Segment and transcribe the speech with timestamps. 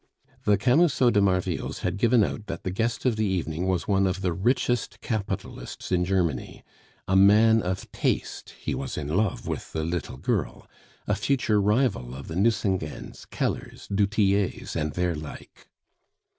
[0.45, 4.07] The Camusot de Marvilles had given out that the guest of the evening was one
[4.07, 6.63] of the richest capitalists in Germany,
[7.07, 10.67] a man of taste (he was in love with "the little girl"),
[11.05, 15.67] a future rival of the Nucingens, Kellers, du Tillets, and their like.